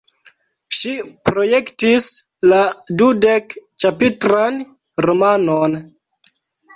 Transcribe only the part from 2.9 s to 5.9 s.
dudek-ĉapitran romanon.